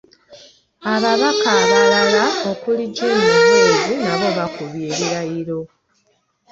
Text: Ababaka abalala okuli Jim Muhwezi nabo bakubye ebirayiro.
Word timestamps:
Ababaka 0.93 1.47
abalala 1.61 2.23
okuli 2.51 2.83
Jim 2.95 3.15
Muhwezi 3.27 3.93
nabo 4.03 4.27
bakubye 4.37 4.83
ebirayiro. 4.93 5.59